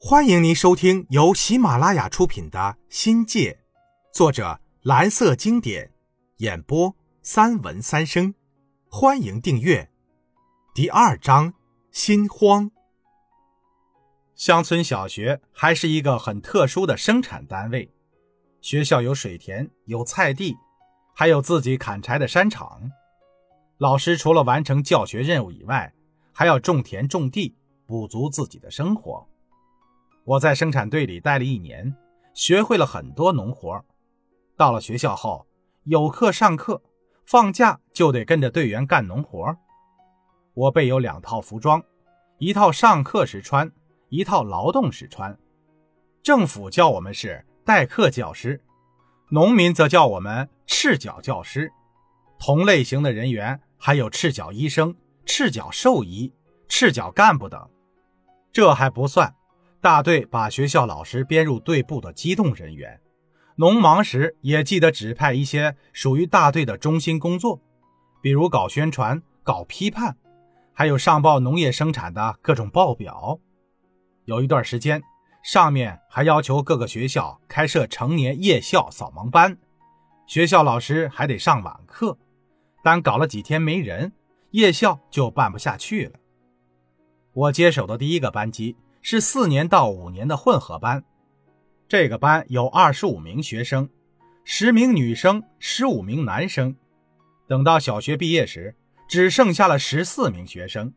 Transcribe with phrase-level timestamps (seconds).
[0.00, 2.58] 欢迎您收听由喜马拉雅出品的
[2.88, 3.58] 《新界》，
[4.16, 5.90] 作者蓝色经典，
[6.36, 8.32] 演播三文三生。
[8.88, 9.90] 欢迎订阅。
[10.72, 11.52] 第二章：
[11.90, 12.70] 心慌。
[14.36, 17.92] 乡村小学还是一个很特殊的生产单位，
[18.60, 20.56] 学校有水田，有菜地，
[21.12, 22.92] 还有自己砍柴的山场。
[23.78, 25.92] 老师除了完成教学任务以外，
[26.32, 29.28] 还要种田种地，补足自己的生活。
[30.28, 31.96] 我在生产队里待了一年，
[32.34, 33.82] 学会了很多农活。
[34.58, 35.46] 到了学校后，
[35.84, 36.82] 有课上课，
[37.24, 39.56] 放假就得跟着队员干农活。
[40.52, 41.82] 我备有两套服装，
[42.36, 43.72] 一套上课时穿，
[44.10, 45.34] 一套劳动时穿。
[46.22, 48.62] 政府叫我们是代课教师，
[49.30, 51.72] 农民则叫我们赤脚教师。
[52.38, 56.30] 同类型的人员还有赤脚医生、赤脚兽医、
[56.68, 57.66] 赤脚干部等。
[58.52, 59.34] 这还不算。
[59.80, 63.00] 大队把学校老师编入队部的机动人员，
[63.54, 67.60] 农忙时也记得指派一些属于大队的中心工作，
[68.20, 70.16] 比如搞宣传、搞批判，
[70.72, 73.38] 还有上报农业生产的各种报表。
[74.24, 75.00] 有一段时间，
[75.44, 79.56] 上面还要求各个学校开设成年夜校扫盲班，
[80.26, 82.18] 学校老师还得上晚课，
[82.82, 84.12] 但搞了几天没人，
[84.50, 86.18] 夜校就办不下去了。
[87.32, 88.74] 我接手的第一个班级。
[89.10, 91.02] 是四年到五年的混合班，
[91.88, 93.88] 这个班有二十五名学生，
[94.44, 96.76] 十名女生，十五名男生。
[97.46, 98.76] 等到小学毕业时，
[99.08, 100.92] 只剩下了十四名学生，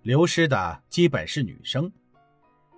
[0.00, 1.92] 流失的基本是女生。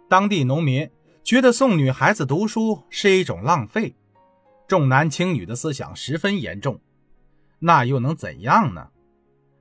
[0.08, 0.91] 当地农民
[1.23, 3.95] 觉得送女孩子读书是一种浪费，
[4.67, 6.80] 重男轻女的思想十分严重。
[7.61, 8.89] 那又能怎样呢？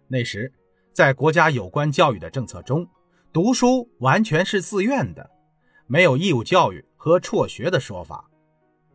[0.07, 0.51] 那时，
[0.91, 2.89] 在国家有关教育的政策中。
[3.35, 5.29] 读书完全是自愿的，
[5.87, 8.29] 没有义务教育和辍学的说法。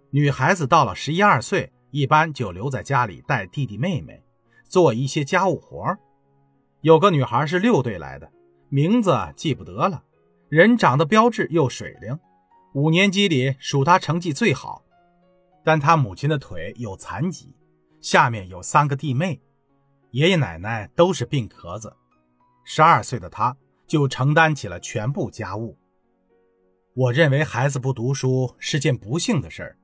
[0.09, 4.25] 女孩子到了十一二岁，一般就留在家里带弟弟妹妹，
[4.65, 5.95] 做一些家务活
[6.81, 8.33] 有个女孩是六队来的，
[8.71, 10.05] 名字记不得了，
[10.49, 12.19] 人长得标致又水灵，
[12.73, 14.83] 五年级里数她成绩最好。
[15.63, 17.55] 但她母亲的腿有残疾，
[18.01, 19.43] 下面有三个弟妹，
[20.13, 21.95] 爷爷奶奶都是病壳子。
[22.65, 23.55] 十二岁的她。
[23.91, 25.77] 就承担起了全部家务。
[26.95, 29.77] 我认为孩子不读书是件不幸的事儿，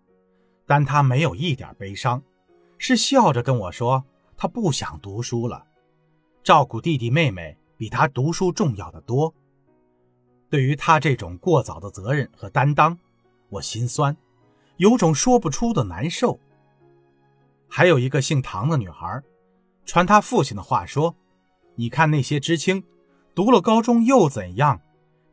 [0.64, 2.22] 但他没有一点悲伤，
[2.78, 4.04] 是笑着跟我说
[4.36, 5.66] 他不想读书了，
[6.44, 9.34] 照顾弟弟妹妹比他读书重要的多。
[10.48, 12.96] 对于他这种过早的责任和担当，
[13.48, 14.16] 我心酸，
[14.76, 16.38] 有种说不出的难受。
[17.66, 19.20] 还有一个姓唐的女孩，
[19.84, 21.16] 传他父亲的话说
[21.74, 22.84] ：“你看那些知青。”
[23.36, 24.80] 读了高中又怎样？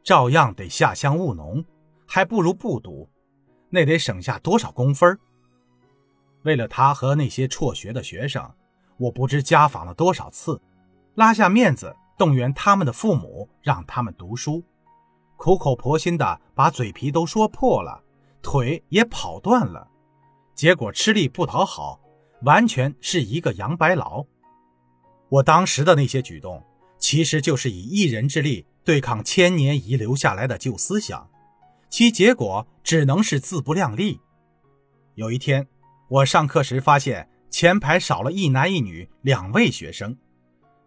[0.03, 1.63] 照样得下乡务农，
[2.05, 3.09] 还不如不读，
[3.69, 5.17] 那得省下多少工分
[6.41, 8.45] 为了他和那些辍学的学生，
[8.97, 10.61] 我不知家访了多少次，
[11.15, 14.61] 拉下面子动员他们的父母让他们读书，
[15.37, 18.03] 苦口婆心的把嘴皮都说破了，
[18.41, 19.87] 腿也跑断了，
[20.53, 22.01] 结果吃力不讨好，
[22.41, 24.25] 完全是一个杨白劳。
[25.29, 26.61] 我当时的那些举动。
[27.03, 31.29] 其实就是以一人之力对抗千年遗留下来的旧思想，
[31.89, 34.21] 其结果只能是自不量力。
[35.15, 35.67] 有一天，
[36.07, 40.17] 我上课时发现前排少了一男一女两位学生，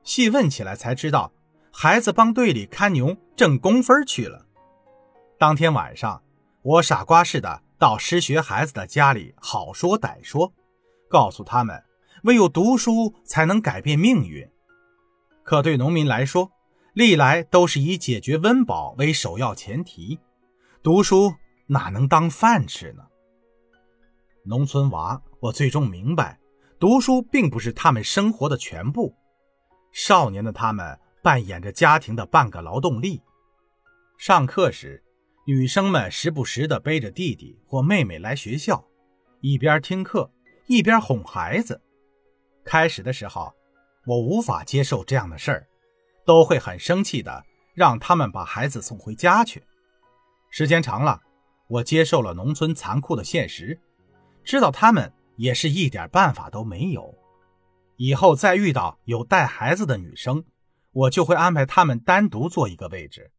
[0.05, 1.31] 细问起来才知道，
[1.71, 4.47] 孩子帮队里看牛挣工分去了。
[5.39, 6.23] 当天晚上，
[6.63, 10.51] 我傻瓜似的到失学孩子的家里，好说歹说，
[11.11, 11.85] 告诉他们，
[12.23, 14.49] 唯有读书才能改变命运。
[15.47, 16.51] 可对农民来说，
[16.93, 20.19] 历来都是以解决温饱为首要前提，
[20.83, 21.33] 读书
[21.69, 23.05] 哪能当饭吃呢？
[24.45, 26.41] 农村娃，我最终明白，
[26.81, 29.15] 读书并不是他们生活的全部。
[29.93, 33.23] 少年的他们扮演着家庭的半个劳动力。
[34.19, 35.01] 上课时，
[35.47, 38.85] 女生们时不时地背着弟弟或妹妹来学校，
[39.43, 40.29] 一边听课
[40.67, 41.81] 一边哄孩子。
[42.65, 43.55] 开始的时候。
[44.07, 45.67] 我无法接受这样的事儿，
[46.25, 47.45] 都会很生气的，
[47.75, 49.65] 让他们把孩子送回家去。
[50.49, 51.21] 时间长了，
[51.67, 53.79] 我接受了农村残酷的现实，
[54.45, 57.13] 知道他们也是一点办法都没有。
[57.97, 60.45] 以后再遇到有带孩子的女生，
[60.93, 63.33] 我就会安排他们单独坐一个位置，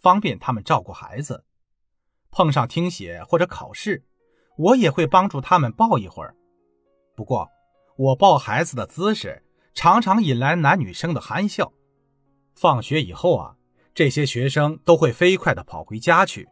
[0.00, 1.44] 方便他们照顾孩子。
[2.30, 4.02] 碰上听写或者考试，
[4.56, 6.34] 我也会帮助他们抱一会儿。
[7.14, 7.48] 不过，
[7.96, 9.42] 我抱孩子的姿势。
[9.74, 11.72] 常常引来男女生的憨笑。
[12.54, 13.56] 放学以后啊，
[13.94, 16.48] 这些学生都会飞快地跑回家去，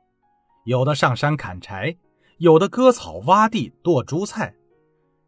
[0.65, 1.97] 有的上山砍柴，
[2.39, 4.55] 有的割草、挖地、剁猪菜。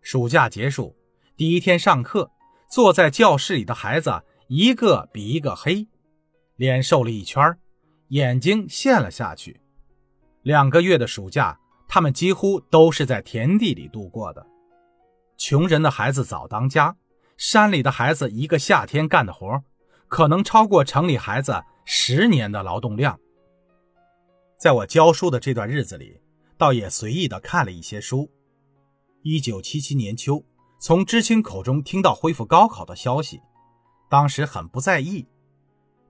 [0.00, 0.96] 暑假结束，
[1.36, 2.30] 第一天上课，
[2.68, 5.86] 坐在教室里的孩子一个比一个黑，
[6.56, 7.56] 脸瘦了一圈，
[8.08, 9.60] 眼睛陷了下去。
[10.42, 11.58] 两个月的暑假，
[11.88, 14.44] 他们几乎都是在田地里度过的。
[15.38, 16.94] 穷人的孩子早当家，
[17.36, 19.62] 山里的孩子一个夏天干的活，
[20.08, 23.18] 可能超过城里孩子十年的劳动量。
[24.58, 26.20] 在我教书的这段日子里，
[26.56, 28.30] 倒也随意的看了一些书。
[29.22, 30.44] 一九七七年秋，
[30.78, 33.40] 从知青口中听到恢复高考的消息，
[34.08, 35.26] 当时很不在意。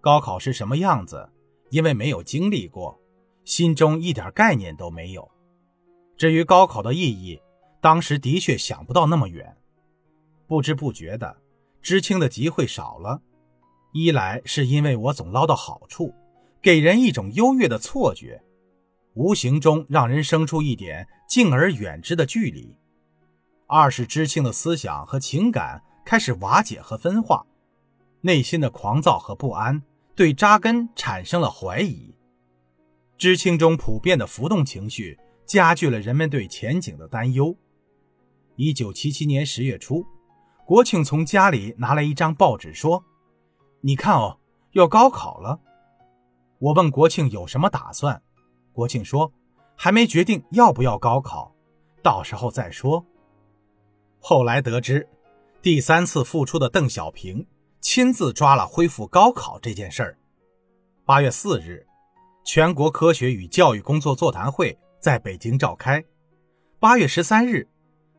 [0.00, 1.28] 高考是什么样子？
[1.70, 3.00] 因为没有经历过，
[3.44, 5.28] 心中一点概念都没有。
[6.16, 7.40] 至于高考的意义，
[7.80, 9.56] 当时的确想不到那么远。
[10.46, 11.36] 不知不觉的，
[11.80, 13.22] 知青的集会少了。
[13.92, 16.14] 一来是因为我总捞到好处，
[16.60, 18.42] 给人一种优越的错觉，
[19.14, 22.76] 无形中让人生出一点敬而远之的距离。
[23.66, 27.46] 二是知青的思想和情感开始瓦解和分化，
[28.20, 29.82] 内心的狂躁和不安
[30.14, 32.14] 对扎根产生了怀疑。
[33.16, 37.56] 知青中普遍的浮动情绪加剧了人们对前景的担忧。
[38.56, 40.04] 一九七七年十月初，
[40.66, 43.04] 国庆从家里拿来一张报纸，说
[43.82, 44.38] ：“你看哦，
[44.72, 45.60] 要高考了。”
[46.58, 48.22] 我问国庆有什么打算，
[48.72, 49.30] 国庆说
[49.76, 51.54] ：“还没决定要不要高考，
[52.02, 53.04] 到时候再说。”
[54.20, 55.06] 后来得知，
[55.60, 57.46] 第三次复出的邓小平
[57.78, 60.16] 亲自抓了恢复高考这件事儿。
[61.04, 61.86] 八月四日，
[62.42, 66.02] 全国科学与教育工作座谈会在北京召开。
[66.80, 67.68] 八月十三日，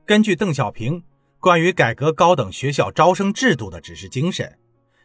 [0.05, 1.03] 根据邓小平
[1.45, 4.57] 关于改革高等学校招生制度的指示精神，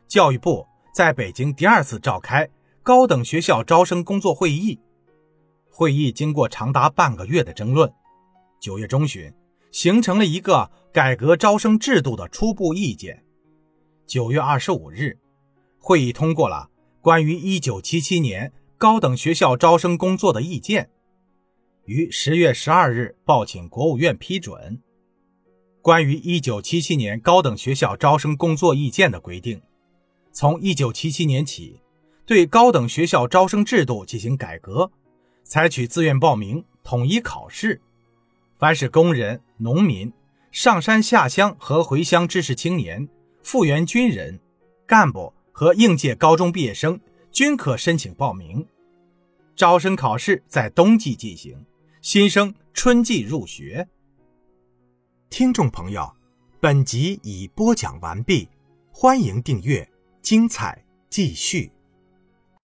[0.08, 2.48] 教育部在北京第二次召开
[2.82, 4.80] 高等学校招生工作会议。
[5.68, 7.92] 会议经过长达半个月的争论，
[8.58, 9.30] 九月中旬。
[9.70, 13.22] 形成了一个改革招生制度的初步意见。
[14.06, 15.18] 九月二十五日，
[15.78, 16.70] 会议通过了
[17.02, 20.88] 关于一九七七年高等学校招生工作的意见，
[21.84, 24.80] 于十月十二日报请国务院批准。
[25.82, 29.62] 关于一九七七年高等学校招生工作意见的规定，
[30.30, 31.80] 从一九七七年起，
[32.26, 34.92] 对高等学校招生制度进行改革，
[35.42, 37.80] 采取自愿报名、统一考试。
[38.58, 40.12] 凡是工人、农民、
[40.52, 43.08] 上山下乡和回乡知识青年、
[43.42, 44.38] 复员军人、
[44.86, 47.00] 干部和应届高中毕业生
[47.32, 48.66] 均可申请报名。
[49.56, 51.64] 招生考试在冬季进行，
[52.02, 53.88] 新生春季入学。
[55.30, 56.12] 听众朋友，
[56.58, 58.48] 本集已播讲完毕，
[58.90, 59.88] 欢迎订阅，
[60.20, 61.70] 精彩继续。